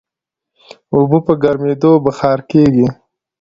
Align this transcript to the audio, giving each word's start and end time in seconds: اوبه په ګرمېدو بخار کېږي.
اوبه 0.93 1.19
په 1.25 1.33
ګرمېدو 1.43 1.91
بخار 2.05 2.39
کېږي. 2.51 2.87